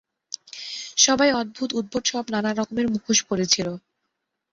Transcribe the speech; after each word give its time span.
সবাই 0.97 1.29
অদ্ভুত, 1.33 1.69
উদ্ভট 1.79 2.03
সব 2.07 2.25
নানা 2.33 2.51
রকমের 2.53 2.87
মুখোশ 2.93 3.19
পরেছিল। 3.29 3.67